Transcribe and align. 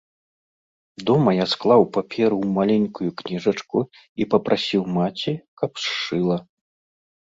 Дома 1.09 1.33
я 1.39 1.45
склаў 1.53 1.81
паперу 1.97 2.35
ў 2.39 2.47
маленькую 2.57 3.09
кніжачку 3.21 3.77
і 4.25 4.27
папрасіў 4.35 4.83
маці, 4.99 5.33
каб 5.63 5.71
сшыла. 5.85 6.37